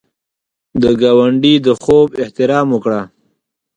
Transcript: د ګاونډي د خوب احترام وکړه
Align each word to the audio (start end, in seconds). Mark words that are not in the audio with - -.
د 0.81 0.83
ګاونډي 1.01 1.53
د 1.65 1.67
خوب 1.83 2.09
احترام 2.23 2.67
وکړه 2.71 3.01